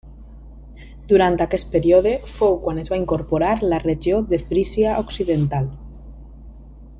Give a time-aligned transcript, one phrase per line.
[1.11, 5.69] Durant aquest període fou quan es va incorporar la regió de Frísia Occidental.